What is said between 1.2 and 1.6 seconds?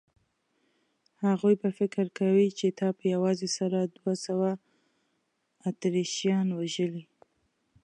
هغوی